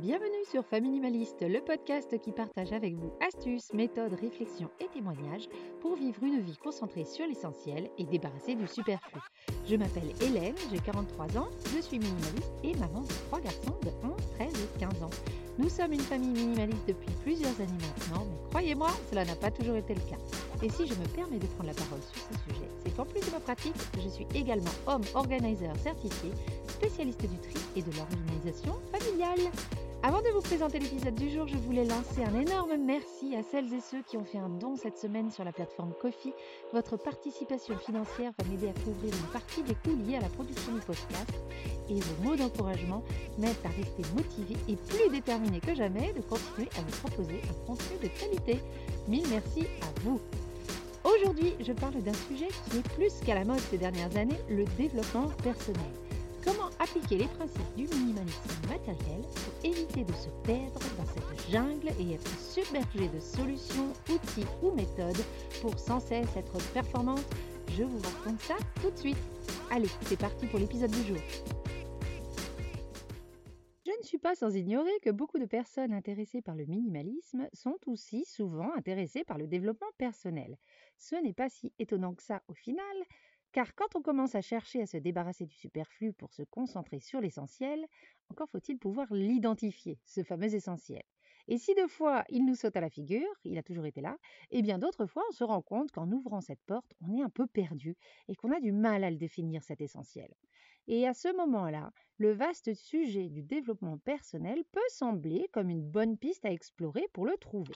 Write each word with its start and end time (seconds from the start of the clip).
Bienvenue 0.00 0.44
sur 0.50 0.64
Famille 0.64 0.92
Minimaliste, 0.92 1.42
le 1.42 1.60
podcast 1.60 2.18
qui 2.22 2.32
partage 2.32 2.72
avec 2.72 2.94
vous 2.94 3.12
astuces, 3.20 3.74
méthodes, 3.74 4.14
réflexions 4.14 4.70
et 4.80 4.86
témoignages 4.86 5.46
pour 5.82 5.94
vivre 5.96 6.24
une 6.24 6.40
vie 6.40 6.56
concentrée 6.56 7.04
sur 7.04 7.26
l'essentiel 7.26 7.90
et 7.98 8.04
débarrassée 8.04 8.54
du 8.54 8.66
superflu. 8.66 9.20
Je 9.68 9.76
m'appelle 9.76 10.10
Hélène, 10.22 10.54
j'ai 10.72 10.78
43 10.78 11.36
ans, 11.36 11.48
je 11.76 11.82
suis 11.82 11.98
minimaliste 11.98 12.50
et 12.64 12.74
maman 12.76 13.02
de 13.02 13.12
trois 13.28 13.40
garçons 13.40 13.76
de 13.82 13.90
11, 14.02 14.16
13 14.38 14.48
et 14.54 14.78
15 14.80 15.02
ans. 15.02 15.10
Nous 15.58 15.68
sommes 15.68 15.92
une 15.92 16.00
famille 16.00 16.30
minimaliste 16.30 16.88
depuis 16.88 17.10
plusieurs 17.22 17.60
années 17.60 17.84
maintenant, 17.98 18.24
mais 18.24 18.48
croyez-moi, 18.48 18.88
cela 19.10 19.26
n'a 19.26 19.36
pas 19.36 19.50
toujours 19.50 19.76
été 19.76 19.92
le 19.92 20.00
cas. 20.00 20.16
Et 20.62 20.70
si 20.70 20.86
je 20.86 20.94
me 20.94 21.06
permets 21.08 21.38
de 21.38 21.46
prendre 21.46 21.68
la 21.68 21.74
parole 21.74 22.00
sur 22.00 22.22
ce 22.22 22.54
sujet, 22.54 22.68
c'est 22.82 22.96
qu'en 22.96 23.04
plus 23.04 23.20
de 23.20 23.30
ma 23.32 23.40
pratique, 23.40 23.76
je 24.02 24.08
suis 24.08 24.26
également 24.34 24.70
homme 24.86 25.04
organizer 25.14 25.76
certifié, 25.76 26.30
spécialiste 26.68 27.20
du 27.20 27.38
tri 27.38 27.60
et 27.76 27.82
de 27.82 27.90
l'organisation 27.94 28.72
familiale. 28.90 29.50
Avant 30.02 30.22
de 30.22 30.28
vous 30.28 30.40
présenter 30.40 30.78
l'épisode 30.78 31.14
du 31.14 31.28
jour, 31.28 31.46
je 31.46 31.58
voulais 31.58 31.84
lancer 31.84 32.24
un 32.24 32.40
énorme 32.40 32.74
merci 32.78 33.36
à 33.36 33.42
celles 33.42 33.74
et 33.74 33.80
ceux 33.80 34.00
qui 34.00 34.16
ont 34.16 34.24
fait 34.24 34.38
un 34.38 34.48
don 34.48 34.74
cette 34.74 34.96
semaine 34.96 35.30
sur 35.30 35.44
la 35.44 35.52
plateforme 35.52 35.92
Kofi. 36.00 36.32
Votre 36.72 36.96
participation 36.96 37.76
financière 37.76 38.32
va 38.38 38.48
m'aider 38.48 38.70
à 38.70 38.72
couvrir 38.72 39.12
une 39.12 39.30
partie 39.30 39.62
des 39.62 39.74
coûts 39.74 39.94
liés 40.06 40.16
à 40.16 40.20
la 40.20 40.30
production 40.30 40.72
du 40.72 40.80
podcast 40.80 41.34
et 41.90 42.00
vos 42.00 42.22
mots 42.22 42.36
d'encouragement 42.36 43.04
m'aident 43.36 43.54
à 43.62 43.68
rester 43.68 44.02
motivé 44.16 44.56
et 44.68 44.76
plus 44.76 45.10
déterminé 45.10 45.60
que 45.60 45.74
jamais 45.74 46.14
de 46.14 46.22
continuer 46.22 46.70
à 46.78 46.80
vous 46.80 47.06
proposer 47.06 47.42
un 47.50 47.66
contenu 47.66 47.98
de 48.02 48.08
qualité. 48.08 48.58
Mille 49.06 49.28
merci 49.28 49.66
à 49.82 50.00
vous. 50.00 50.18
Aujourd'hui, 51.04 51.56
je 51.60 51.74
parle 51.74 52.02
d'un 52.02 52.14
sujet 52.14 52.48
qui 52.48 52.78
est 52.78 52.88
plus 52.94 53.12
qu'à 53.20 53.34
la 53.34 53.44
mode 53.44 53.60
ces 53.70 53.76
dernières 53.76 54.16
années, 54.16 54.40
le 54.48 54.64
développement 54.78 55.28
personnel. 55.42 55.99
Appliquer 56.82 57.18
les 57.18 57.28
principes 57.28 57.76
du 57.76 57.86
minimalisme 57.88 58.66
matériel 58.66 59.20
pour 59.20 59.70
éviter 59.70 60.02
de 60.02 60.12
se 60.14 60.30
perdre 60.46 60.80
dans 60.96 61.04
cette 61.04 61.50
jungle 61.50 61.88
et 62.00 62.14
être 62.14 62.38
submergé 62.38 63.06
de 63.08 63.20
solutions, 63.20 63.92
outils 64.08 64.46
ou 64.62 64.70
méthodes 64.70 65.22
pour 65.60 65.78
sans 65.78 66.00
cesse 66.00 66.34
être 66.34 66.72
performante 66.72 67.26
Je 67.76 67.82
vous 67.82 67.98
raconte 67.98 68.40
ça 68.40 68.56
tout 68.80 68.90
de 68.90 68.96
suite. 68.96 69.18
Allez, 69.70 69.90
c'est 70.06 70.18
parti 70.18 70.46
pour 70.46 70.58
l'épisode 70.58 70.90
du 70.90 71.02
jour. 71.02 71.18
Je 73.84 73.92
ne 73.98 74.02
suis 74.02 74.18
pas 74.18 74.34
sans 74.34 74.56
ignorer 74.56 74.98
que 75.02 75.10
beaucoup 75.10 75.38
de 75.38 75.44
personnes 75.44 75.92
intéressées 75.92 76.40
par 76.40 76.54
le 76.54 76.64
minimalisme 76.64 77.46
sont 77.52 77.76
aussi 77.86 78.24
souvent 78.24 78.72
intéressées 78.74 79.24
par 79.24 79.36
le 79.36 79.46
développement 79.46 79.90
personnel. 79.98 80.56
Ce 80.96 81.14
n'est 81.16 81.34
pas 81.34 81.50
si 81.50 81.74
étonnant 81.78 82.14
que 82.14 82.22
ça 82.22 82.42
au 82.48 82.54
final, 82.54 82.84
car 83.52 83.74
quand 83.74 83.96
on 83.96 84.02
commence 84.02 84.34
à 84.34 84.42
chercher 84.42 84.82
à 84.82 84.86
se 84.86 84.96
débarrasser 84.96 85.46
du 85.46 85.54
superflu 85.54 86.12
pour 86.12 86.32
se 86.32 86.42
concentrer 86.42 87.00
sur 87.00 87.20
l'essentiel, 87.20 87.86
encore 88.30 88.48
faut-il 88.50 88.78
pouvoir 88.78 89.12
l'identifier, 89.12 89.98
ce 90.04 90.22
fameux 90.22 90.54
essentiel. 90.54 91.02
Et 91.48 91.58
si 91.58 91.74
deux 91.74 91.88
fois 91.88 92.24
il 92.28 92.44
nous 92.44 92.54
saute 92.54 92.76
à 92.76 92.80
la 92.80 92.90
figure, 92.90 93.28
il 93.44 93.58
a 93.58 93.62
toujours 93.62 93.86
été 93.86 94.00
là, 94.00 94.16
et 94.50 94.58
eh 94.58 94.62
bien 94.62 94.78
d'autres 94.78 95.06
fois 95.06 95.24
on 95.28 95.32
se 95.32 95.42
rend 95.42 95.62
compte 95.62 95.90
qu'en 95.90 96.10
ouvrant 96.12 96.40
cette 96.40 96.62
porte, 96.66 96.94
on 97.00 97.12
est 97.12 97.22
un 97.22 97.30
peu 97.30 97.46
perdu 97.46 97.96
et 98.28 98.36
qu'on 98.36 98.52
a 98.52 98.60
du 98.60 98.72
mal 98.72 99.02
à 99.02 99.10
le 99.10 99.16
définir 99.16 99.62
cet 99.62 99.80
essentiel. 99.80 100.32
Et 100.86 101.06
à 101.06 101.14
ce 101.14 101.34
moment-là, 101.36 101.92
le 102.18 102.32
vaste 102.32 102.74
sujet 102.74 103.28
du 103.28 103.42
développement 103.42 103.98
personnel 103.98 104.64
peut 104.70 104.80
sembler 104.88 105.48
comme 105.52 105.70
une 105.70 105.88
bonne 105.88 106.16
piste 106.16 106.44
à 106.44 106.52
explorer 106.52 107.06
pour 107.12 107.26
le 107.26 107.36
trouver. 107.36 107.74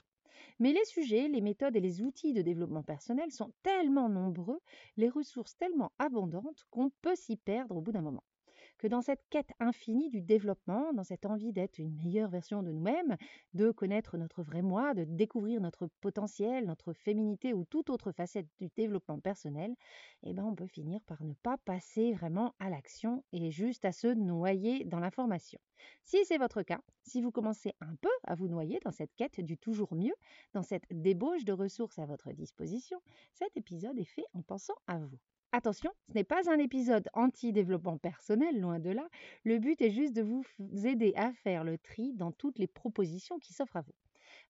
Mais 0.59 0.73
les 0.73 0.85
sujets, 0.85 1.27
les 1.27 1.41
méthodes 1.41 1.75
et 1.75 1.81
les 1.81 2.01
outils 2.01 2.33
de 2.33 2.41
développement 2.41 2.83
personnel 2.83 3.31
sont 3.31 3.53
tellement 3.63 4.09
nombreux, 4.09 4.59
les 4.97 5.09
ressources 5.09 5.57
tellement 5.57 5.91
abondantes 5.99 6.65
qu'on 6.71 6.91
peut 7.01 7.15
s'y 7.15 7.37
perdre 7.37 7.77
au 7.77 7.81
bout 7.81 7.91
d'un 7.91 8.01
moment 8.01 8.23
que 8.85 8.89
dans 8.89 9.01
cette 9.01 9.25
quête 9.31 9.49
infinie 9.59 10.11
du 10.11 10.21
développement, 10.21 10.93
dans 10.93 11.03
cette 11.03 11.25
envie 11.25 11.51
d'être 11.51 11.79
une 11.79 11.95
meilleure 11.95 12.29
version 12.29 12.61
de 12.61 12.71
nous-mêmes, 12.71 13.17
de 13.55 13.71
connaître 13.71 14.15
notre 14.15 14.43
vrai 14.43 14.61
moi, 14.61 14.93
de 14.93 15.05
découvrir 15.05 15.59
notre 15.59 15.87
potentiel, 16.01 16.67
notre 16.67 16.93
féminité 16.93 17.51
ou 17.51 17.65
toute 17.65 17.89
autre 17.89 18.11
facette 18.11 18.45
du 18.59 18.69
développement 18.75 19.19
personnel, 19.19 19.73
eh 20.21 20.33
ben 20.33 20.43
on 20.43 20.53
peut 20.53 20.67
finir 20.67 21.01
par 21.07 21.23
ne 21.23 21.33
pas 21.33 21.57
passer 21.57 22.13
vraiment 22.13 22.53
à 22.59 22.69
l'action 22.69 23.23
et 23.31 23.49
juste 23.49 23.85
à 23.85 23.91
se 23.91 24.05
noyer 24.05 24.85
dans 24.85 24.99
l'information. 24.99 25.59
Si 26.03 26.23
c'est 26.23 26.37
votre 26.37 26.61
cas, 26.61 26.81
si 27.01 27.23
vous 27.23 27.31
commencez 27.31 27.73
un 27.81 27.95
peu 27.95 28.11
à 28.23 28.35
vous 28.35 28.47
noyer 28.47 28.79
dans 28.85 28.91
cette 28.91 29.15
quête 29.15 29.41
du 29.41 29.57
toujours 29.57 29.95
mieux, 29.95 30.13
dans 30.53 30.61
cette 30.61 30.85
débauche 30.91 31.43
de 31.43 31.53
ressources 31.53 31.97
à 31.97 32.05
votre 32.05 32.31
disposition, 32.33 33.01
cet 33.33 33.57
épisode 33.57 33.97
est 33.97 34.03
fait 34.03 34.25
en 34.33 34.43
pensant 34.43 34.75
à 34.85 34.99
vous. 34.99 35.17
Attention, 35.57 35.91
ce 36.09 36.13
n'est 36.15 36.25
pas 36.25 36.51
un 36.51 36.59
épisode 36.59 37.07
anti-développement 37.13 37.97
personnel, 37.97 38.59
loin 38.59 38.77
de 38.77 38.89
là. 38.89 39.07
Le 39.45 39.57
but 39.57 39.81
est 39.81 39.89
juste 39.89 40.11
de 40.11 40.21
vous 40.21 40.43
aider 40.85 41.13
à 41.15 41.31
faire 41.31 41.63
le 41.63 41.77
tri 41.77 42.11
dans 42.11 42.33
toutes 42.33 42.59
les 42.59 42.67
propositions 42.67 43.39
qui 43.39 43.53
s'offrent 43.53 43.77
à 43.77 43.81
vous. 43.81 43.95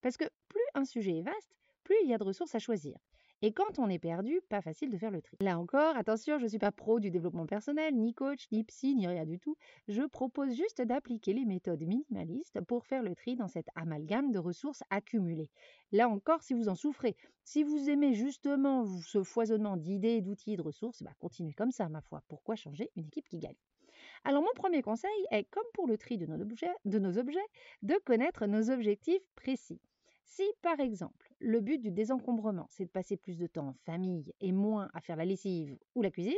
Parce 0.01 0.17
que 0.17 0.25
plus 0.47 0.63
un 0.73 0.83
sujet 0.83 1.19
est 1.19 1.21
vaste, 1.21 1.55
plus 1.83 1.95
il 2.03 2.09
y 2.09 2.15
a 2.15 2.17
de 2.17 2.23
ressources 2.23 2.55
à 2.55 2.59
choisir. 2.59 2.97
Et 3.41 3.51
quand 3.51 3.79
on 3.79 3.89
est 3.89 3.99
perdu, 3.99 4.39
pas 4.49 4.61
facile 4.61 4.89
de 4.89 4.97
faire 4.97 5.11
le 5.11 5.21
tri. 5.21 5.37
Là 5.41 5.59
encore, 5.59 5.95
attention, 5.97 6.39
je 6.39 6.43
ne 6.43 6.47
suis 6.49 6.59
pas 6.59 6.71
pro 6.71 6.99
du 6.99 7.11
développement 7.11 7.45
personnel, 7.45 7.95
ni 7.95 8.13
coach, 8.13 8.47
ni 8.51 8.63
psy, 8.63 8.95
ni 8.95 9.07
rien 9.07 9.25
du 9.25 9.39
tout. 9.39 9.57
Je 9.87 10.01
propose 10.03 10.55
juste 10.55 10.81
d'appliquer 10.81 11.33
les 11.33 11.45
méthodes 11.45 11.83
minimalistes 11.83 12.61
pour 12.61 12.85
faire 12.85 13.03
le 13.03 13.13
tri 13.13 13.35
dans 13.35 13.47
cet 13.47 13.67
amalgame 13.75 14.31
de 14.31 14.39
ressources 14.39 14.83
accumulées. 14.89 15.49
Là 15.91 16.07
encore, 16.07 16.43
si 16.43 16.53
vous 16.53 16.69
en 16.69 16.75
souffrez, 16.75 17.15
si 17.43 17.63
vous 17.63 17.89
aimez 17.89 18.13
justement 18.13 18.85
ce 19.01 19.21
foisonnement 19.23 19.77
d'idées, 19.77 20.21
d'outils, 20.21 20.55
de 20.55 20.61
ressources, 20.61 21.03
bah 21.03 21.13
continuez 21.19 21.53
comme 21.53 21.71
ça, 21.71 21.89
ma 21.89 22.01
foi. 22.01 22.23
Pourquoi 22.27 22.55
changer 22.55 22.89
une 22.95 23.07
équipe 23.07 23.27
qui 23.27 23.39
gagne? 23.39 23.55
Alors 24.23 24.41
mon 24.41 24.53
premier 24.55 24.81
conseil 24.81 25.09
est, 25.31 25.43
comme 25.45 25.63
pour 25.73 25.87
le 25.87 25.97
tri 25.97 26.17
de 26.17 26.25
nos 26.25 26.41
objets, 26.41 26.73
de, 26.85 26.99
nos 26.99 27.17
objets, 27.17 27.45
de 27.83 27.95
connaître 28.05 28.45
nos 28.45 28.71
objectifs 28.71 29.23
précis. 29.35 29.79
Si, 30.25 30.43
par 30.63 30.79
exemple, 30.79 31.31
le 31.39 31.61
but 31.61 31.79
du 31.79 31.91
désencombrement, 31.91 32.65
c'est 32.69 32.85
de 32.85 32.89
passer 32.89 33.15
plus 33.15 33.37
de 33.37 33.45
temps 33.45 33.69
en 33.69 33.73
famille 33.73 34.33
et 34.41 34.51
moins 34.51 34.89
à 34.93 34.99
faire 34.99 35.15
la 35.15 35.23
lessive 35.23 35.77
ou 35.93 36.01
la 36.01 36.09
cuisine, 36.09 36.33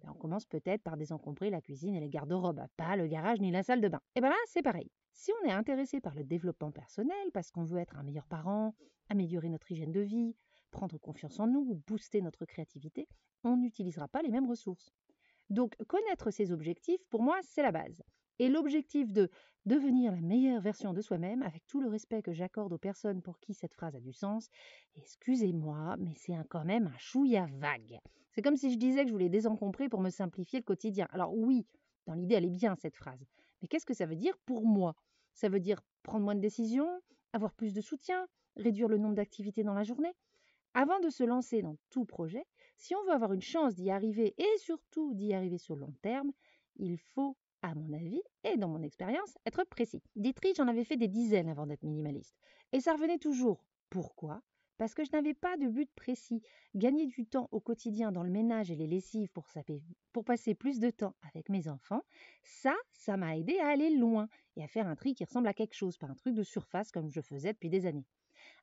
ben, 0.00 0.10
on 0.10 0.18
commence 0.18 0.46
peut-être 0.46 0.82
par 0.82 0.96
désencombrer 0.96 1.50
la 1.50 1.60
cuisine 1.60 1.94
et 1.94 2.00
les 2.00 2.08
garde-robes, 2.08 2.64
pas 2.76 2.96
le 2.96 3.06
garage 3.08 3.40
ni 3.40 3.50
la 3.50 3.62
salle 3.62 3.80
de 3.80 3.88
bain. 3.88 4.00
Et 4.14 4.20
bien 4.20 4.30
là, 4.30 4.36
c'est 4.46 4.62
pareil. 4.62 4.90
Si 5.12 5.32
on 5.42 5.48
est 5.48 5.52
intéressé 5.52 6.00
par 6.00 6.14
le 6.14 6.24
développement 6.24 6.70
personnel, 6.70 7.30
parce 7.34 7.50
qu'on 7.50 7.64
veut 7.64 7.80
être 7.80 7.96
un 7.98 8.04
meilleur 8.04 8.26
parent, 8.26 8.74
améliorer 9.08 9.48
notre 9.48 9.70
hygiène 9.70 9.92
de 9.92 10.00
vie, 10.00 10.36
prendre 10.70 10.96
confiance 10.98 11.40
en 11.40 11.48
nous 11.48 11.66
ou 11.68 11.82
booster 11.86 12.22
notre 12.22 12.46
créativité, 12.46 13.08
on 13.44 13.56
n'utilisera 13.56 14.06
pas 14.08 14.22
les 14.22 14.30
mêmes 14.30 14.48
ressources. 14.48 14.92
Donc 15.50 15.76
connaître 15.88 16.30
ses 16.30 16.52
objectifs, 16.52 17.04
pour 17.10 17.22
moi, 17.22 17.38
c'est 17.42 17.62
la 17.62 17.72
base. 17.72 18.02
Et 18.38 18.48
l'objectif 18.48 19.12
de 19.12 19.30
devenir 19.66 20.12
la 20.12 20.20
meilleure 20.20 20.60
version 20.60 20.92
de 20.92 21.00
soi-même, 21.00 21.42
avec 21.42 21.66
tout 21.66 21.80
le 21.80 21.88
respect 21.88 22.22
que 22.22 22.32
j'accorde 22.32 22.72
aux 22.72 22.78
personnes 22.78 23.22
pour 23.22 23.38
qui 23.38 23.54
cette 23.54 23.74
phrase 23.74 23.94
a 23.94 24.00
du 24.00 24.12
sens, 24.12 24.48
excusez-moi, 24.96 25.96
mais 25.98 26.14
c'est 26.16 26.34
quand 26.48 26.64
même 26.64 26.88
un 26.88 26.98
chouïa 26.98 27.46
vague. 27.58 28.00
C'est 28.32 28.42
comme 28.42 28.56
si 28.56 28.72
je 28.72 28.78
disais 28.78 29.02
que 29.02 29.08
je 29.08 29.12
voulais 29.12 29.28
désencombrer 29.28 29.88
pour 29.88 30.00
me 30.00 30.10
simplifier 30.10 30.58
le 30.58 30.64
quotidien. 30.64 31.06
Alors 31.10 31.36
oui, 31.36 31.66
dans 32.06 32.14
l'idée, 32.14 32.34
elle 32.34 32.46
est 32.46 32.50
bien 32.50 32.74
cette 32.76 32.96
phrase. 32.96 33.24
Mais 33.60 33.68
qu'est-ce 33.68 33.86
que 33.86 33.94
ça 33.94 34.06
veut 34.06 34.16
dire 34.16 34.36
pour 34.46 34.66
moi? 34.66 34.96
Ça 35.34 35.48
veut 35.48 35.60
dire 35.60 35.80
prendre 36.02 36.24
moins 36.24 36.34
de 36.34 36.40
décisions, 36.40 36.88
avoir 37.32 37.52
plus 37.52 37.72
de 37.72 37.80
soutien, 37.80 38.26
réduire 38.56 38.88
le 38.88 38.98
nombre 38.98 39.14
d'activités 39.14 39.62
dans 39.62 39.74
la 39.74 39.84
journée? 39.84 40.12
Avant 40.74 40.98
de 41.00 41.10
se 41.10 41.22
lancer 41.22 41.60
dans 41.62 41.76
tout 41.90 42.06
projet, 42.06 42.44
si 42.78 42.94
on 42.94 43.04
veut 43.04 43.12
avoir 43.12 43.34
une 43.34 43.42
chance 43.42 43.74
d'y 43.74 43.90
arriver 43.90 44.34
et 44.38 44.58
surtout 44.58 45.12
d'y 45.14 45.34
arriver 45.34 45.58
sur 45.58 45.76
le 45.76 45.82
long 45.82 45.94
terme, 46.00 46.32
il 46.76 46.96
faut 46.98 47.36
à 47.62 47.74
mon 47.74 47.92
avis, 47.92 48.22
et 48.44 48.56
dans 48.56 48.68
mon 48.68 48.82
expérience, 48.82 49.38
être 49.46 49.64
précis. 49.64 50.02
Des 50.16 50.34
j'en 50.56 50.68
avais 50.68 50.84
fait 50.84 50.96
des 50.96 51.08
dizaines 51.08 51.48
avant 51.48 51.66
d'être 51.66 51.84
minimaliste. 51.84 52.36
Et 52.72 52.80
ça 52.80 52.92
revenait 52.92 53.18
toujours. 53.18 53.64
Pourquoi? 53.88 54.42
Parce 54.78 54.94
que 54.94 55.04
je 55.04 55.12
n'avais 55.12 55.34
pas 55.34 55.56
de 55.56 55.68
but 55.68 55.90
précis. 55.94 56.42
Gagner 56.74 57.06
du 57.06 57.26
temps 57.26 57.48
au 57.52 57.60
quotidien 57.60 58.10
dans 58.10 58.24
le 58.24 58.30
ménage 58.30 58.70
et 58.70 58.74
les 58.74 58.86
lessives 58.86 59.28
pour, 59.28 59.46
pour 60.12 60.24
passer 60.24 60.54
plus 60.54 60.80
de 60.80 60.90
temps 60.90 61.14
avec 61.30 61.48
mes 61.48 61.68
enfants, 61.68 62.02
ça, 62.42 62.74
ça 62.92 63.16
m'a 63.16 63.36
aidé 63.36 63.58
à 63.58 63.68
aller 63.68 63.96
loin 63.96 64.28
et 64.56 64.64
à 64.64 64.66
faire 64.66 64.88
un 64.88 64.96
tri 64.96 65.14
qui 65.14 65.24
ressemble 65.24 65.46
à 65.46 65.54
quelque 65.54 65.74
chose, 65.74 65.98
pas 65.98 66.08
un 66.08 66.14
truc 66.14 66.34
de 66.34 66.42
surface 66.42 66.90
comme 66.90 67.10
je 67.10 67.20
faisais 67.20 67.52
depuis 67.52 67.70
des 67.70 67.86
années. 67.86 68.06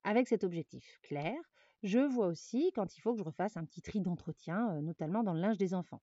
Avec 0.03 0.27
cet 0.27 0.43
objectif 0.43 0.99
clair, 1.03 1.37
je 1.83 1.99
vois 1.99 2.27
aussi 2.27 2.71
quand 2.75 2.97
il 2.97 3.01
faut 3.01 3.13
que 3.13 3.19
je 3.19 3.23
refasse 3.23 3.55
un 3.55 3.63
petit 3.63 3.81
tri 3.81 4.01
d'entretien, 4.01 4.73
euh, 4.73 4.81
notamment 4.81 5.23
dans 5.23 5.33
le 5.33 5.39
linge 5.39 5.57
des 5.57 5.73
enfants. 5.73 6.01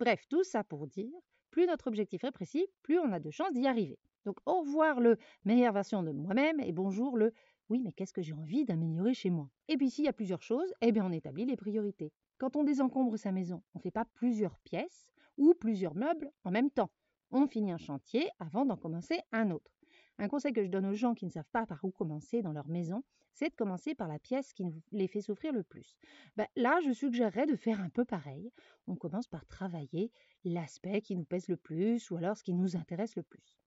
Bref, 0.00 0.26
tout 0.28 0.44
ça 0.44 0.64
pour 0.64 0.86
dire 0.86 1.12
plus 1.50 1.66
notre 1.66 1.86
objectif 1.86 2.24
est 2.24 2.30
précis, 2.30 2.66
plus 2.82 2.98
on 2.98 3.12
a 3.12 3.20
de 3.20 3.30
chances 3.30 3.52
d'y 3.52 3.66
arriver. 3.66 3.98
Donc 4.24 4.38
au 4.46 4.60
revoir 4.60 5.00
le 5.00 5.16
meilleure 5.44 5.72
version 5.72 6.02
de 6.02 6.12
moi-même 6.12 6.60
et 6.60 6.72
bonjour 6.72 7.16
le 7.16 7.32
oui 7.70 7.80
mais 7.82 7.92
qu'est-ce 7.92 8.12
que 8.12 8.22
j'ai 8.22 8.32
envie 8.32 8.64
d'améliorer 8.64 9.14
chez 9.14 9.30
moi? 9.30 9.48
Et 9.68 9.76
puis 9.76 9.90
s'il 9.90 10.04
y 10.04 10.08
a 10.08 10.12
plusieurs 10.12 10.42
choses, 10.42 10.72
eh 10.80 10.92
bien 10.92 11.04
on 11.04 11.12
établit 11.12 11.44
les 11.44 11.56
priorités. 11.56 12.12
Quand 12.38 12.56
on 12.56 12.64
désencombre 12.64 13.16
sa 13.16 13.32
maison, 13.32 13.62
on 13.74 13.78
ne 13.78 13.82
fait 13.82 13.90
pas 13.90 14.04
plusieurs 14.14 14.58
pièces 14.58 15.06
ou 15.36 15.54
plusieurs 15.54 15.94
meubles 15.94 16.30
en 16.44 16.50
même 16.50 16.70
temps. 16.70 16.90
On 17.30 17.46
finit 17.46 17.72
un 17.72 17.78
chantier 17.78 18.28
avant 18.38 18.64
d'en 18.64 18.76
commencer 18.76 19.20
un 19.32 19.50
autre. 19.50 19.77
Un 20.18 20.28
conseil 20.28 20.52
que 20.52 20.64
je 20.64 20.68
donne 20.68 20.86
aux 20.86 20.94
gens 20.94 21.14
qui 21.14 21.26
ne 21.26 21.30
savent 21.30 21.50
pas 21.52 21.66
par 21.66 21.84
où 21.84 21.90
commencer 21.90 22.42
dans 22.42 22.52
leur 22.52 22.68
maison, 22.68 23.04
c'est 23.32 23.50
de 23.50 23.54
commencer 23.54 23.94
par 23.94 24.08
la 24.08 24.18
pièce 24.18 24.52
qui 24.52 24.64
les 24.90 25.06
fait 25.06 25.20
souffrir 25.20 25.52
le 25.52 25.62
plus. 25.62 25.96
Ben, 26.36 26.46
là, 26.56 26.80
je 26.84 26.92
suggérerais 26.92 27.46
de 27.46 27.54
faire 27.54 27.80
un 27.80 27.88
peu 27.88 28.04
pareil. 28.04 28.50
On 28.88 28.96
commence 28.96 29.28
par 29.28 29.46
travailler 29.46 30.10
l'aspect 30.44 31.02
qui 31.02 31.14
nous 31.14 31.24
pèse 31.24 31.48
le 31.48 31.56
plus 31.56 32.10
ou 32.10 32.16
alors 32.16 32.36
ce 32.36 32.42
qui 32.42 32.52
nous 32.52 32.76
intéresse 32.76 33.14
le 33.14 33.22
plus. 33.22 33.58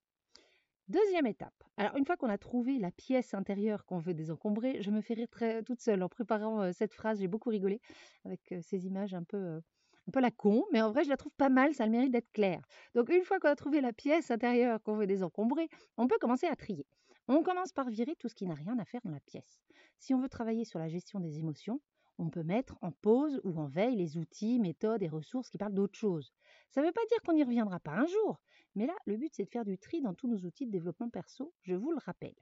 Deuxième 0.90 1.26
étape. 1.26 1.64
Alors, 1.78 1.96
une 1.96 2.06
fois 2.06 2.18
qu'on 2.18 2.30
a 2.30 2.38
trouvé 2.38 2.78
la 2.78 2.92
pièce 2.92 3.34
intérieure 3.34 3.86
qu'on 3.86 4.00
veut 4.00 4.14
désencombrer, 4.14 4.82
je 4.82 4.92
me 4.92 5.00
fais 5.00 5.14
rire 5.14 5.30
toute 5.66 5.80
seule 5.80 6.04
en 6.04 6.10
préparant 6.10 6.62
euh, 6.62 6.72
cette 6.74 6.94
phrase. 6.94 7.20
J'ai 7.20 7.30
beaucoup 7.30 7.50
rigolé 7.50 7.80
avec 8.26 8.52
euh, 8.52 8.62
ces 8.62 8.88
images 8.88 9.14
un 9.14 9.24
peu, 9.24 9.38
euh, 9.38 9.62
un 10.12 10.20
peu 10.20 10.20
la 10.20 10.32
con, 10.32 10.66
mais 10.74 10.82
en 10.82 10.92
vrai, 10.92 11.06
je 11.06 11.10
la 11.10 11.16
trouve 11.16 11.34
pas 11.36 11.48
mal. 11.48 11.74
Ça 11.74 11.84
a 11.84 11.86
le 11.86 11.94
mérite 11.94 12.12
d'être 12.12 12.32
clair. 12.34 12.62
Donc, 12.96 13.08
une 13.10 13.24
fois 13.24 13.40
qu'on 13.40 13.48
a 13.48 13.56
trouvé 13.56 13.80
la 13.80 13.94
pièce 13.94 14.30
intérieure 14.30 14.84
qu'on 14.84 14.98
veut 14.98 15.08
désencombrer, 15.08 15.70
on 15.96 16.08
peut 16.08 16.18
commencer 16.20 16.48
à 16.48 16.56
trier. 16.58 16.86
On 17.30 17.44
commence 17.44 17.72
par 17.72 17.90
virer 17.90 18.18
tout 18.18 18.28
ce 18.28 18.36
qui 18.36 18.46
n'a 18.46 18.54
rien 18.54 18.78
à 18.78 18.84
faire 18.84 19.00
dans 19.06 19.12
la 19.12 19.22
pièce. 19.22 19.62
Si 20.00 20.14
on 20.14 20.20
veut 20.20 20.28
travailler 20.28 20.66
sur 20.66 20.80
la 20.80 20.90
gestion 20.90 21.22
des 21.22 21.40
émotions, 21.40 21.80
on 22.18 22.30
peut 22.30 22.44
mettre 22.44 22.78
en 22.82 22.92
pause 22.92 23.40
ou 23.46 23.58
en 23.58 23.68
veille 23.68 23.96
les 23.96 24.18
outils, 24.18 24.60
méthodes 24.60 25.02
et 25.02 25.08
ressources 25.08 25.50
qui 25.50 25.58
parlent 25.58 25.74
d'autre 25.74 25.98
chose. 25.98 26.34
Ça 26.72 26.82
ne 26.82 26.88
veut 26.88 26.92
pas 26.92 27.06
dire 27.08 27.22
qu'on 27.26 27.34
n'y 27.34 27.44
reviendra 27.44 27.80
pas 27.80 27.94
un 27.94 28.06
jour, 28.06 28.42
mais 28.76 28.88
là, 28.88 28.96
le 29.06 29.16
but, 29.16 29.32
c'est 29.34 29.46
de 29.46 29.50
faire 29.50 29.64
du 29.64 29.78
tri 29.78 30.02
dans 30.02 30.14
tous 30.14 30.28
nos 30.28 30.40
outils 30.40 30.66
de 30.66 30.72
développement 30.72 31.10
perso, 31.10 31.54
je 31.62 31.74
vous 31.74 31.92
le 31.92 32.00
rappelle. 32.06 32.36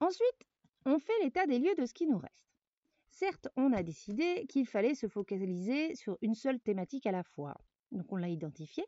Ensuite, 0.00 0.48
on 0.84 0.98
fait 0.98 1.12
l'état 1.22 1.46
des 1.46 1.60
lieux 1.60 1.74
de 1.78 1.86
ce 1.86 1.94
qui 1.94 2.08
nous 2.08 2.18
reste. 2.18 2.51
Certes, 3.12 3.48
on 3.56 3.74
a 3.74 3.82
décidé 3.82 4.46
qu'il 4.48 4.66
fallait 4.66 4.94
se 4.94 5.06
focaliser 5.06 5.94
sur 5.94 6.16
une 6.22 6.34
seule 6.34 6.58
thématique 6.58 7.06
à 7.06 7.12
la 7.12 7.22
fois. 7.22 7.54
Donc 7.92 8.10
on 8.10 8.16
l'a 8.16 8.30
identifié, 8.30 8.84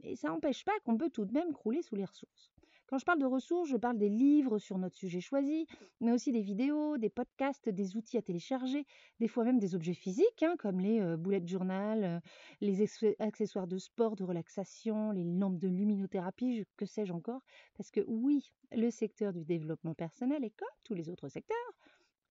mais 0.00 0.14
ça 0.14 0.28
n'empêche 0.28 0.64
pas 0.64 0.78
qu'on 0.84 0.96
peut 0.96 1.10
tout 1.10 1.24
de 1.24 1.32
même 1.32 1.52
crouler 1.52 1.82
sous 1.82 1.96
les 1.96 2.04
ressources. 2.04 2.52
Quand 2.86 2.98
je 2.98 3.04
parle 3.04 3.18
de 3.18 3.26
ressources, 3.26 3.68
je 3.68 3.76
parle 3.76 3.98
des 3.98 4.08
livres 4.08 4.58
sur 4.58 4.78
notre 4.78 4.94
sujet 4.94 5.20
choisi, 5.20 5.66
mais 6.00 6.12
aussi 6.12 6.30
des 6.30 6.40
vidéos, 6.40 6.98
des 6.98 7.08
podcasts, 7.08 7.68
des 7.68 7.96
outils 7.96 8.16
à 8.16 8.22
télécharger, 8.22 8.86
des 9.18 9.26
fois 9.26 9.42
même 9.42 9.58
des 9.58 9.74
objets 9.74 9.94
physiques, 9.94 10.44
hein, 10.44 10.54
comme 10.56 10.78
les 10.78 11.00
euh, 11.00 11.16
boulettes 11.16 11.48
journal, 11.48 12.04
euh, 12.04 12.20
les 12.60 12.86
accessoires 13.18 13.66
de 13.66 13.78
sport, 13.78 14.14
de 14.14 14.22
relaxation, 14.22 15.10
les 15.10 15.24
lampes 15.24 15.58
de 15.58 15.66
luminothérapie, 15.66 16.64
que 16.76 16.86
sais-je 16.86 17.12
encore. 17.12 17.42
Parce 17.76 17.90
que 17.90 18.02
oui, 18.06 18.52
le 18.70 18.90
secteur 18.90 19.32
du 19.32 19.44
développement 19.44 19.94
personnel 19.94 20.44
est 20.44 20.56
comme 20.56 20.68
tous 20.84 20.94
les 20.94 21.08
autres 21.08 21.28
secteurs. 21.28 21.74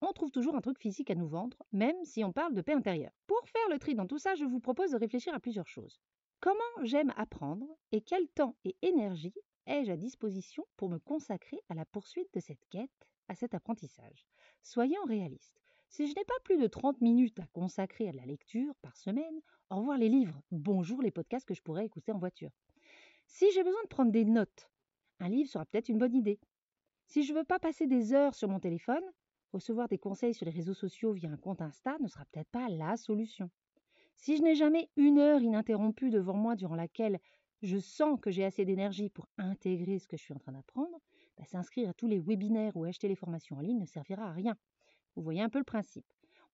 On 0.06 0.12
trouve 0.12 0.32
toujours 0.32 0.58
un 0.58 0.62
truc 0.62 0.80
physique 0.80 1.12
à 1.12 1.16
nous 1.16 1.30
vendre, 1.30 1.64
même 1.72 1.96
si 2.04 2.26
on 2.26 2.34
parle 2.34 2.54
de 2.54 2.62
paix 2.62 2.74
intérieure. 2.74 3.14
Pour 3.26 3.42
faire 3.48 3.70
le 3.70 3.80
tri 3.80 3.96
dans 3.96 4.06
tout 4.06 4.18
ça, 4.18 4.36
je 4.36 4.44
vous 4.44 4.60
propose 4.60 4.92
de 4.92 4.98
réfléchir 4.98 5.34
à 5.34 5.40
plusieurs 5.40 5.70
choses. 5.70 6.02
Comment 6.42 6.60
j'aime 6.82 7.14
apprendre 7.16 7.66
et 7.94 8.02
quel 8.02 8.28
temps 8.28 8.58
et 8.66 8.76
énergie 8.82 9.34
ai-je 9.66 9.90
à 9.90 9.96
disposition 9.96 10.66
pour 10.76 10.90
me 10.90 11.00
consacrer 11.00 11.58
à 11.70 11.74
la 11.74 11.86
poursuite 11.86 12.28
de 12.34 12.42
cette 12.42 12.66
quête, 12.70 13.08
à 13.30 13.36
cet 13.36 13.54
apprentissage? 13.54 14.26
Soyons 14.62 15.06
réalistes. 15.06 15.62
Si 15.88 16.06
je 16.06 16.16
n'ai 16.18 16.26
pas 16.26 16.34
plus 16.44 16.58
de 16.58 16.68
30 16.68 17.00
minutes 17.00 17.40
à 17.40 17.48
consacrer 17.54 18.10
à 18.10 18.12
la 18.12 18.26
lecture 18.26 18.76
par 18.82 18.98
semaine, 18.98 19.40
au 19.70 19.78
revoir 19.78 19.98
les 19.98 20.10
livres, 20.10 20.42
bonjour 20.52 21.02
les 21.02 21.12
podcasts 21.12 21.48
que 21.48 21.54
je 21.54 21.62
pourrais 21.62 21.86
écouter 21.86 22.12
en 22.12 22.20
voiture. 22.20 22.52
Si 23.26 23.50
j'ai 23.54 23.64
besoin 23.64 23.84
de 23.84 23.88
prendre 23.88 24.12
des 24.12 24.26
notes, 24.26 24.70
un 25.22 25.30
livre 25.30 25.50
sera 25.50 25.66
peut-être 25.66 25.88
une 25.88 25.98
bonne 25.98 26.16
idée. 26.16 26.42
Si 27.06 27.24
je 27.24 27.32
ne 27.32 27.38
veux 27.38 27.46
pas 27.46 27.60
passer 27.60 27.88
des 27.88 28.12
heures 28.12 28.36
sur 28.36 28.50
mon 28.50 28.60
téléphone, 28.60 29.04
recevoir 29.54 29.88
des 29.88 29.98
conseils 29.98 30.34
sur 30.34 30.46
les 30.46 30.52
réseaux 30.52 30.74
sociaux 30.74 31.14
via 31.14 31.30
un 31.30 31.38
compte 31.38 31.62
Insta 31.62 31.98
ne 32.00 32.08
sera 32.08 32.26
peut-être 32.26 32.50
pas 32.50 32.68
la 32.70 32.98
solution. 32.98 33.50
Si 34.16 34.38
je 34.38 34.44
n'ai 34.44 34.56
jamais 34.56 34.90
une 34.96 35.20
heure 35.20 35.42
ininterrompue 35.42 36.10
devant 36.10 36.36
moi 36.36 36.56
durant 36.56 36.76
laquelle 36.76 37.20
je 37.62 37.78
sens 37.78 38.20
que 38.20 38.32
j'ai 38.32 38.44
assez 38.44 38.66
d'énergie 38.66 39.10
pour 39.10 39.28
intégrer 39.38 40.00
ce 40.00 40.08
que 40.08 40.18
je 40.18 40.24
suis 40.24 40.34
en 40.34 40.40
train 40.40 40.52
d'apprendre, 40.52 41.00
bah, 41.38 41.46
s'inscrire 41.46 41.90
à 41.90 41.94
tous 41.94 42.08
les 42.08 42.20
webinaires 42.20 42.76
ou 42.76 42.84
acheter 42.84 43.08
les 43.08 43.16
formations 43.16 43.58
en 43.58 43.62
ligne 43.62 43.80
ne 43.80 43.86
servira 43.86 44.26
à 44.26 44.32
rien. 44.34 44.58
Vous 45.16 45.24
voyez 45.24 45.42
un 45.42 45.50
peu 45.50 45.60
le 45.60 45.64
principe. 45.64 46.06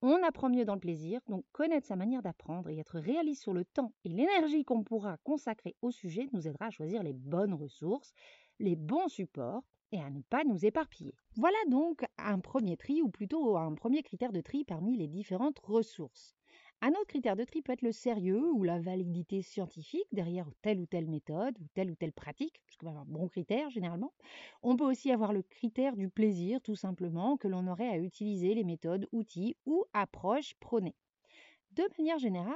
On 0.02 0.24
apprend 0.24 0.50
mieux 0.50 0.64
dans 0.64 0.76
le 0.76 0.80
plaisir, 0.80 1.20
donc 1.28 1.44
connaître 1.52 1.88
sa 1.88 1.98
manière 1.98 2.22
d'apprendre 2.22 2.70
et 2.70 2.78
être 2.78 3.00
réaliste 3.00 3.42
sur 3.42 3.54
le 3.54 3.66
temps 3.66 3.94
et 4.06 4.10
l'énergie 4.10 4.64
qu'on 4.64 4.84
pourra 4.84 5.18
consacrer 5.24 5.76
au 5.82 5.92
sujet 5.92 6.30
nous 6.32 6.48
aidera 6.48 6.68
à 6.68 6.72
choisir 6.72 7.04
les 7.04 7.12
bonnes 7.12 7.54
ressources, 7.54 8.14
les 8.60 8.78
bons 8.78 9.10
supports 9.10 9.64
et 9.92 10.00
à 10.00 10.10
ne 10.10 10.22
pas 10.22 10.44
nous 10.44 10.66
éparpiller. 10.66 11.16
Voilà 11.36 11.58
donc 11.70 12.06
un 12.18 12.40
premier 12.40 12.78
tri, 12.78 13.02
ou 13.02 13.10
plutôt 13.10 13.58
un 13.58 13.74
premier 13.74 14.04
critère 14.04 14.32
de 14.32 14.42
tri 14.42 14.64
parmi 14.64 14.98
les 14.98 15.08
différentes 15.08 15.60
ressources. 15.60 16.36
Un 16.82 16.92
autre 16.92 17.08
critère 17.08 17.36
de 17.36 17.44
tri 17.44 17.62
peut 17.62 17.74
être 17.74 17.82
le 17.82 17.92
sérieux 17.92 18.52
ou 18.54 18.64
la 18.64 18.80
validité 18.80 19.42
scientifique 19.42 20.08
derrière 20.14 20.50
telle 20.62 20.80
ou 20.80 20.86
telle 20.86 21.08
méthode 21.08 21.58
ou 21.60 21.68
telle 21.74 21.92
ou 21.92 21.96
telle 21.96 22.14
pratique, 22.14 22.62
que 22.80 22.86
va 22.86 22.92
un 22.92 23.06
bon 23.06 23.28
critère 23.28 23.70
généralement. 23.70 24.14
On 24.64 24.78
peut 24.78 24.86
aussi 24.86 25.12
avoir 25.12 25.34
le 25.34 25.42
critère 25.42 25.98
du 25.98 26.10
plaisir, 26.10 26.62
tout 26.62 26.76
simplement, 26.76 27.36
que 27.36 27.50
l'on 27.50 27.68
aurait 27.68 27.90
à 27.90 27.98
utiliser 27.98 28.56
les 28.56 28.64
méthodes, 28.64 29.08
outils 29.12 29.58
ou 29.66 29.84
approches 29.92 30.56
prônées. 30.62 30.96
De 31.72 31.84
manière 31.98 32.18
générale, 32.18 32.56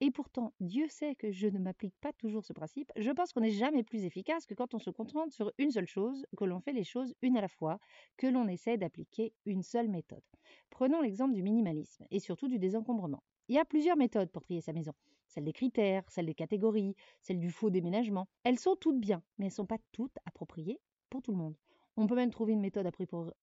et 0.00 0.10
pourtant 0.10 0.52
Dieu 0.60 0.88
sait 0.88 1.14
que 1.14 1.30
je 1.30 1.46
ne 1.46 1.58
m'applique 1.58 1.94
pas 2.00 2.12
toujours 2.12 2.44
ce 2.44 2.52
principe, 2.52 2.90
je 2.96 3.10
pense 3.10 3.32
qu'on 3.32 3.40
n'est 3.40 3.50
jamais 3.50 3.82
plus 3.82 4.04
efficace 4.04 4.46
que 4.46 4.54
quand 4.54 4.74
on 4.74 4.78
se 4.78 4.90
concentre 4.90 5.32
sur 5.34 5.52
une 5.58 5.70
seule 5.70 5.86
chose, 5.86 6.26
que 6.36 6.44
l'on 6.44 6.60
fait 6.60 6.72
les 6.72 6.84
choses 6.84 7.14
une 7.22 7.36
à 7.36 7.40
la 7.40 7.48
fois, 7.48 7.78
que 8.16 8.26
l'on 8.26 8.48
essaie 8.48 8.78
d'appliquer 8.78 9.34
une 9.44 9.62
seule 9.62 9.88
méthode. 9.88 10.22
Prenons 10.70 11.02
l'exemple 11.02 11.34
du 11.34 11.42
minimalisme 11.42 12.06
et 12.10 12.20
surtout 12.20 12.48
du 12.48 12.58
désencombrement. 12.58 13.22
Il 13.48 13.56
y 13.56 13.58
a 13.58 13.64
plusieurs 13.64 13.96
méthodes 13.96 14.30
pour 14.30 14.42
trier 14.42 14.60
sa 14.60 14.72
maison. 14.72 14.92
Celle 15.26 15.44
des 15.44 15.52
critères, 15.52 16.04
celle 16.08 16.26
des 16.26 16.34
catégories, 16.34 16.96
celle 17.20 17.38
du 17.38 17.50
faux 17.50 17.70
déménagement. 17.70 18.28
Elles 18.44 18.58
sont 18.58 18.76
toutes 18.76 19.00
bien, 19.00 19.22
mais 19.38 19.46
elles 19.46 19.52
ne 19.52 19.54
sont 19.54 19.66
pas 19.66 19.78
toutes 19.92 20.16
appropriées 20.24 20.80
pour 21.08 21.20
tout 21.20 21.32
le 21.32 21.38
monde. 21.38 21.56
On 21.96 22.06
peut 22.06 22.14
même 22.14 22.30
trouver 22.30 22.52
une 22.54 22.60
méthode 22.60 22.90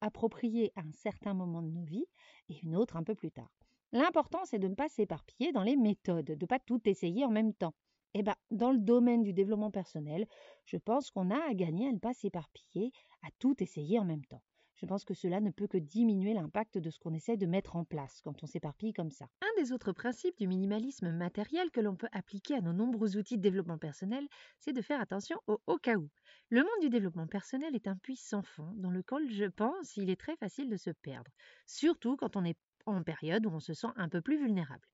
appropriée 0.02 0.72
à 0.76 0.82
un 0.82 0.92
certain 0.92 1.34
moment 1.34 1.62
de 1.62 1.70
nos 1.70 1.84
vies 1.84 2.08
et 2.50 2.60
une 2.64 2.76
autre 2.76 2.96
un 2.98 3.04
peu 3.04 3.16
plus 3.16 3.32
tard. 3.32 3.52
L'important, 3.92 4.44
c'est 4.46 4.60
de 4.60 4.68
ne 4.68 4.76
pas 4.76 4.90
s'éparpiller 4.90 5.52
dans 5.52 5.64
les 5.64 5.76
méthodes, 5.76 6.26
de 6.26 6.34
ne 6.40 6.46
pas 6.48 6.60
tout 6.60 6.82
essayer 6.88 7.26
en 7.26 7.32
même 7.32 7.54
temps. 7.54 7.74
Eh 8.14 8.24
ben, 8.24 8.36
dans 8.52 8.72
le 8.72 8.80
domaine 8.80 9.24
du 9.24 9.34
développement 9.34 9.72
personnel, 9.72 10.26
je 10.66 10.78
pense 10.78 11.12
qu'on 11.12 11.30
a 11.32 11.50
à 11.50 11.54
gagner 11.54 11.88
à 11.88 11.92
ne 11.92 12.00
pas 12.00 12.14
s'éparpiller, 12.14 12.92
à 13.24 13.30
tout 13.40 13.62
essayer 13.62 14.00
en 14.00 14.06
même 14.06 14.26
temps 14.26 14.42
je 14.78 14.86
pense 14.86 15.04
que 15.04 15.16
cela 15.16 15.42
ne 15.42 15.50
peut 15.50 15.68
que 15.68 15.78
diminuer 15.78 16.34
l'impact 16.34 16.78
de 16.78 16.90
ce 16.92 17.00
qu'on 17.00 17.14
essaie 17.14 17.36
de 17.36 17.48
mettre 17.48 17.76
en 17.76 17.84
place 17.84 18.22
quand 18.24 18.44
on 18.44 18.46
s'éparpille 18.46 18.94
comme 18.94 19.10
ça. 19.10 19.26
Un 19.42 19.62
des 19.62 19.72
autres 19.72 19.92
principes 19.92 20.38
du 20.38 20.48
minimalisme 20.48 21.12
matériel 21.12 21.72
que 21.72 21.82
l'on 21.82 21.96
peut 21.96 22.08
appliquer 22.12 22.56
à 22.56 22.62
nos 22.62 22.74
nombreux 22.74 23.18
outils 23.18 23.38
de 23.38 23.42
développement 23.42 23.80
personnel, 23.80 24.28
c'est 24.60 24.74
de 24.74 24.82
faire 24.82 25.02
attention 25.02 25.40
au 25.48 25.78
cas 25.78 25.96
où. 25.96 26.10
Le 26.50 26.62
monde 26.62 26.82
du 26.82 26.90
développement 26.90 27.28
personnel 27.28 27.76
est 27.76 27.88
un 27.88 27.98
puits 27.98 28.18
sans 28.18 28.44
fond 28.44 28.72
dans 28.76 28.92
lequel, 28.92 29.32
je 29.32 29.46
pense, 29.46 29.98
il 29.98 30.12
est 30.12 30.20
très 30.20 30.36
facile 30.36 30.70
de 30.70 30.78
se 30.78 30.92
perdre, 30.92 31.32
surtout 31.66 32.16
quand 32.16 32.36
on 32.36 32.46
est 32.46 32.58
en 32.96 33.04
période 33.04 33.46
où 33.46 33.50
on 33.50 33.60
se 33.60 33.74
sent 33.74 33.88
un 33.96 34.10
peu 34.10 34.22
plus 34.22 34.38
vulnérable. 34.38 34.88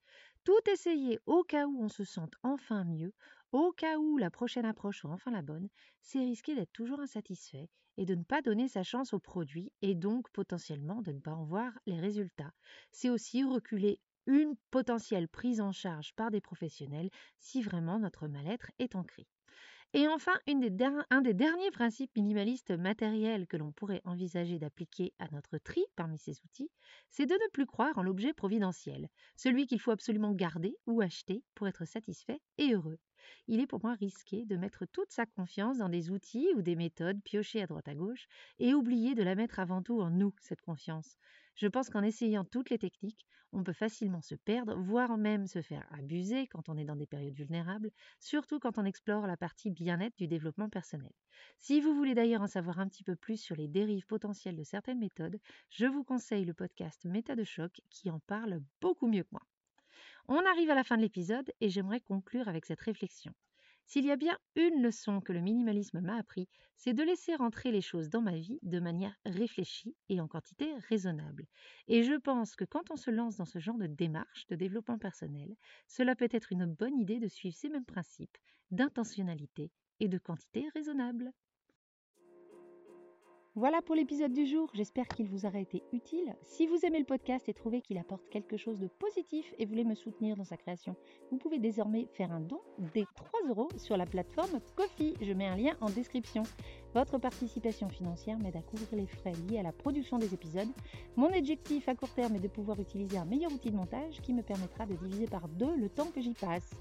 Tout 0.45 0.60
essayer 0.72 1.19
au 1.25 1.44
cas 1.44 1.68
où 1.68 1.81
on 1.84 1.90
se 1.90 2.04
sente 2.04 2.34
enfin 2.44 2.84
mieux, 2.86 3.13
au 3.51 3.72
cas 3.74 3.98
où 3.98 4.18
la 4.18 4.31
prochaine 4.31 4.66
approche 4.66 5.00
soit 5.01 5.12
enfin 5.12 5.31
la 5.31 5.42
bonne, 5.42 5.69
c'est 6.01 6.19
risquer 6.19 6.56
d'être 6.56 6.72
toujours 6.72 7.00
insatisfait 7.01 7.69
et 7.98 8.06
de 8.06 8.16
ne 8.16 8.24
pas 8.24 8.42
donner 8.42 8.68
sa 8.68 8.83
chance 8.83 9.14
au 9.14 9.19
produit 9.19 9.71
et 9.81 9.95
donc 9.95 10.30
potentiellement 10.31 11.02
de 11.02 11.12
ne 11.12 11.19
pas 11.19 11.33
en 11.33 11.44
voir 11.45 11.78
les 11.85 12.00
résultats. 12.00 12.54
C'est 12.92 13.09
aussi 13.09 13.44
reculer 13.44 14.00
une 14.26 14.56
potentielle 14.71 15.28
prise 15.28 15.59
en 15.62 15.71
charge 15.73 16.14
par 16.16 16.31
des 16.31 16.42
professionnels 16.42 17.09
si 17.40 17.62
vraiment 17.62 18.00
notre 18.00 18.28
mal-être 18.28 18.71
est 18.80 18.95
ancré. 18.95 19.28
Et 19.94 20.07
enfin, 20.07 20.33
un 20.47 21.21
des 21.21 21.33
derniers 21.35 21.71
principes 21.71 22.16
minimalistes 22.18 22.71
matériels 22.71 23.47
que 23.47 23.57
l'on 23.57 23.71
pourrait 23.71 24.02
envisager 24.06 24.57
d'appliquer 24.59 25.14
à 25.19 25.28
notre 25.31 25.57
tri 25.59 25.83
parmi 25.95 26.18
ces 26.18 26.42
outils, 26.44 26.71
c'est 27.09 27.26
de 27.28 27.33
ne 27.33 27.50
plus 27.52 27.66
croire 27.68 27.97
en 27.97 28.04
l'objet 28.04 28.33
providentiel, 28.33 29.09
celui 29.35 29.68
qu'il 29.68 29.80
faut 29.80 29.92
absolument 29.92 30.33
garder 30.33 30.76
ou 30.88 31.02
acheter 31.02 31.44
pour 31.56 31.68
être 31.68 31.85
satisfait 31.85 32.42
et 32.57 32.73
heureux. 32.73 32.97
Il 33.47 33.59
est 33.62 33.68
pour 33.68 33.80
moi 33.83 33.94
risqué 33.94 34.45
de 34.45 34.57
mettre 34.57 34.85
toute 34.85 35.12
sa 35.12 35.26
confiance 35.28 35.78
dans 35.78 35.90
des 35.90 36.09
outils 36.09 36.50
ou 36.56 36.62
des 36.64 36.76
méthodes 36.76 37.21
piochées 37.23 37.62
à 37.62 37.68
droite 37.68 37.88
à 37.88 37.95
gauche 37.95 38.26
et 38.59 38.73
oublier 38.73 39.14
de 39.16 39.23
la 39.23 39.35
mettre 39.35 39.59
avant 39.59 39.81
tout 39.83 40.02
en 40.02 40.09
nous, 40.09 40.33
cette 40.42 40.62
confiance. 40.62 41.18
Je 41.56 41.68
pense 41.68 41.90
qu'en 41.90 42.04
essayant 42.04 42.45
toutes 42.45 42.69
les 42.69 42.78
techniques, 42.78 43.26
on 43.52 43.64
peut 43.64 43.74
facilement 43.74 44.22
se 44.22 44.36
perdre, 44.36 44.76
voire 44.76 45.18
même 45.18 45.48
se 45.48 45.62
faire 45.62 45.86
abuser 45.92 46.48
quand 46.48 46.69
on 46.69 46.78
est 46.78 46.86
dans 46.86 46.95
des 46.95 47.06
périodes 47.07 47.36
vulnérables, 47.36 47.92
surtout 48.19 48.60
quand 48.60 48.78
on 48.78 48.86
explore 48.86 49.28
la 49.28 49.38
partie 49.38 49.72
bien-être 49.72 50.18
du 50.18 50.28
développement 50.28 50.69
personnel. 50.69 51.12
Si 51.60 51.80
vous 51.81 51.94
voulez 51.95 52.16
d'ailleurs 52.16 52.42
en 52.42 52.48
savoir 52.48 52.80
un 52.80 52.88
petit 52.88 53.04
peu 53.04 53.16
plus 53.16 53.38
sur 53.38 53.56
les 53.56 53.68
dérives 53.68 54.06
potentielles 54.07 54.56
de 54.56 54.64
certaines 54.64 55.00
méthodes, 55.00 55.40
je 55.69 55.86
vous 55.86 56.04
conseille 56.04 56.45
le 56.45 56.54
podcast 56.54 57.06
Méta 57.06 57.36
de 57.36 57.44
choc 57.44 57.81
qui 57.90 58.10
en 58.10 58.19
parle 58.19 58.62
beaucoup 58.81 59.07
mieux 59.07 59.24
que 59.24 59.30
moi. 59.31 59.45
On 60.28 60.45
arrive 60.45 60.69
à 60.69 60.76
la 60.76 60.83
fin 60.83 60.98
de 60.98 61.02
l'épisode 61.02 61.52
et 61.62 61.69
j'aimerais 61.69 62.02
conclure 62.02 62.48
avec 62.48 62.66
cette 62.66 62.81
réflexion. 62.81 63.33
S'il 63.85 64.06
y 64.06 64.11
a 64.11 64.18
bien 64.18 64.37
une 64.57 64.81
leçon 64.81 65.21
que 65.21 65.31
le 65.31 65.40
minimalisme 65.40 66.02
m'a 66.02 66.18
appris, 66.18 66.49
c'est 66.75 66.94
de 66.94 67.02
laisser 67.04 67.33
rentrer 67.35 67.71
les 67.71 67.80
choses 67.81 68.09
dans 68.09 68.21
ma 68.21 68.37
vie 68.37 68.59
de 68.61 68.80
manière 68.81 69.16
réfléchie 69.25 69.95
et 70.09 70.19
en 70.19 70.28
quantité 70.28 70.73
raisonnable. 70.90 71.45
Et 71.87 72.04
je 72.04 72.13
pense 72.16 72.56
que 72.57 72.66
quand 72.66 72.92
on 72.92 72.97
se 72.97 73.09
lance 73.11 73.37
dans 73.37 73.45
ce 73.45 73.59
genre 73.59 73.78
de 73.78 73.87
démarche 73.87 74.47
de 74.47 74.56
développement 74.57 74.99
personnel, 74.99 75.56
cela 75.87 76.16
peut 76.16 76.28
être 76.31 76.52
une 76.52 76.66
bonne 76.66 76.97
idée 76.99 77.19
de 77.19 77.28
suivre 77.30 77.56
ces 77.56 77.69
mêmes 77.69 77.85
principes 77.85 78.37
d'intentionnalité 78.71 79.71
et 80.02 80.07
de 80.09 80.18
quantité 80.18 80.68
raisonnable. 80.73 81.31
Voilà 83.56 83.83
pour 83.83 83.94
l'épisode 83.94 84.33
du 84.33 84.48
jour, 84.48 84.68
j'espère 84.74 85.07
qu'il 85.07 85.28
vous 85.28 85.45
aura 85.45 85.60
été 85.60 85.83
utile. 85.92 86.36
Si 86.42 86.66
vous 86.66 86.88
aimez 86.88 86.98
le 86.98 87.06
podcast 87.06 87.48
et 87.48 87.54
trouvez 87.54 87.81
qu'il 87.81 88.00
apporte 88.00 88.28
quelque 88.30 88.57
chose 88.57 88.80
de 88.80 88.88
positif 88.88 89.54
et 89.60 89.68
voulez 89.68 89.83
me 89.83 89.94
soutenir 89.94 90.36
dans 90.36 90.44
sa 90.44 90.57
création, 90.57 90.95
vous 91.30 91.38
pouvez 91.38 91.60
désormais 91.60 92.07
faire 92.14 92.31
un 92.31 92.40
don 92.40 92.60
des 92.95 93.06
3 93.16 93.42
euros 93.50 93.69
sur 93.78 93.95
la 93.95 94.07
plateforme 94.07 94.60
Kofi. 94.76 95.14
Je 95.22 95.33
mets 95.33 95.45
un 95.45 95.56
lien 95.56 95.78
en 95.81 95.90
description. 95.92 96.42
Votre 96.95 97.19
participation 97.19 97.90
financière 97.90 98.40
m'aide 98.40 98.56
à 98.56 98.64
couvrir 98.64 98.90
les 98.94 99.06
frais 99.06 99.33
liés 99.48 99.60
à 99.60 99.64
la 99.64 99.72
production 99.72 100.18
des 100.18 100.33
épisodes. 100.33 100.74
Mon 101.16 101.31
objectif 101.31 101.88
à 101.88 101.94
court 101.94 102.10
terme 102.16 102.36
est 102.36 102.40
de 102.40 102.48
pouvoir 102.48 102.80
utiliser 102.80 103.18
un 103.19 103.26
meilleur 103.26 103.54
outil 103.54 103.69
de 103.69 103.76
montage 103.76 104.19
qui 104.22 104.33
me 104.33 104.42
permettra 104.42 104.88
de 104.88 104.95
diviser 104.95 105.28
par 105.28 105.48
deux 105.48 105.76
le 105.76 105.90
temps 105.90 106.10
que 106.10 106.22
j'y 106.22 106.33
passe. 106.33 106.72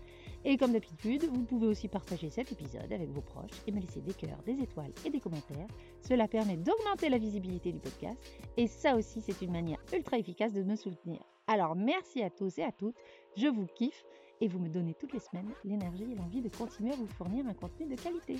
Et 0.44 0.56
comme 0.56 0.72
d'habitude, 0.72 1.24
vous 1.32 1.44
pouvez 1.44 1.68
aussi 1.68 1.86
partager 1.86 2.28
cet 2.28 2.50
épisode 2.50 2.92
avec 2.92 3.08
vos 3.10 3.20
proches 3.20 3.62
et 3.66 3.72
me 3.72 3.80
laisser 3.80 4.00
des 4.00 4.12
cœurs, 4.12 4.42
des 4.44 4.60
étoiles 4.60 4.92
et 5.04 5.10
des 5.10 5.20
commentaires. 5.20 5.68
Cela 6.00 6.26
permet 6.26 6.56
d'augmenter 6.56 7.08
la 7.08 7.18
visibilité 7.18 7.70
du 7.70 7.78
podcast 7.78 8.18
et 8.56 8.66
ça 8.66 8.96
aussi 8.96 9.20
c'est 9.20 9.40
une 9.40 9.52
manière 9.52 9.78
ultra 9.94 10.18
efficace 10.18 10.52
de 10.52 10.62
me 10.64 10.74
soutenir. 10.74 11.20
Alors 11.46 11.76
merci 11.76 12.22
à 12.22 12.30
tous 12.30 12.58
et 12.58 12.64
à 12.64 12.72
toutes, 12.72 12.96
je 13.36 13.46
vous 13.46 13.66
kiffe 13.66 14.04
et 14.40 14.48
vous 14.48 14.58
me 14.58 14.68
donnez 14.68 14.94
toutes 14.94 15.12
les 15.12 15.20
semaines 15.20 15.50
l'énergie 15.64 16.10
et 16.10 16.16
l'envie 16.16 16.42
de 16.42 16.48
continuer 16.48 16.92
à 16.92 16.96
vous 16.96 17.06
fournir 17.06 17.46
un 17.46 17.54
contenu 17.54 17.86
de 17.86 17.94
qualité. 17.94 18.36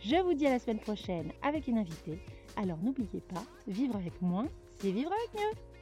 Je 0.00 0.16
vous 0.16 0.34
dis 0.34 0.48
à 0.48 0.50
la 0.50 0.58
semaine 0.58 0.80
prochaine 0.80 1.30
avec 1.42 1.68
une 1.68 1.78
invitée. 1.78 2.18
Alors 2.56 2.78
n'oubliez 2.82 3.20
pas, 3.20 3.44
vivre 3.68 3.94
avec 3.94 4.20
moins, 4.20 4.48
c'est 4.74 4.90
vivre 4.90 5.12
avec 5.12 5.40
mieux. 5.40 5.75